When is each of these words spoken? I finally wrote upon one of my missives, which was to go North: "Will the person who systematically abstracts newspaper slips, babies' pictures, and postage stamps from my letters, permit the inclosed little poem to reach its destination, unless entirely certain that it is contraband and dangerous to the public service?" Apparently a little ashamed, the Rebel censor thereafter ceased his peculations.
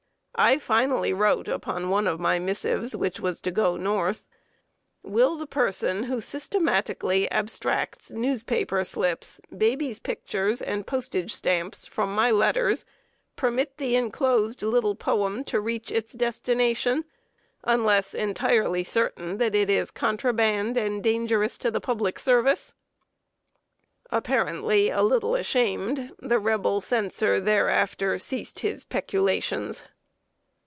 I 0.33 0.57
finally 0.57 1.13
wrote 1.13 1.47
upon 1.47 1.89
one 1.91 2.07
of 2.07 2.19
my 2.19 2.39
missives, 2.39 2.95
which 2.95 3.19
was 3.19 3.39
to 3.41 3.51
go 3.51 3.77
North: 3.77 4.27
"Will 5.03 5.35
the 5.37 5.45
person 5.45 6.05
who 6.05 6.19
systematically 6.19 7.29
abstracts 7.29 8.09
newspaper 8.09 8.83
slips, 8.83 9.39
babies' 9.55 9.99
pictures, 9.99 10.59
and 10.59 10.87
postage 10.87 11.31
stamps 11.31 11.85
from 11.85 12.15
my 12.15 12.31
letters, 12.31 12.85
permit 13.35 13.77
the 13.77 13.95
inclosed 13.95 14.63
little 14.63 14.95
poem 14.95 15.43
to 15.43 15.59
reach 15.61 15.91
its 15.91 16.13
destination, 16.13 17.05
unless 17.63 18.15
entirely 18.15 18.83
certain 18.83 19.37
that 19.37 19.53
it 19.53 19.69
is 19.69 19.91
contraband 19.91 20.75
and 20.75 21.03
dangerous 21.03 21.55
to 21.59 21.69
the 21.69 21.81
public 21.81 22.17
service?" 22.17 22.73
Apparently 24.09 24.89
a 24.89 25.03
little 25.03 25.35
ashamed, 25.35 26.15
the 26.17 26.39
Rebel 26.39 26.81
censor 26.81 27.39
thereafter 27.39 28.17
ceased 28.17 28.59
his 28.59 28.85
peculations. 28.85 29.83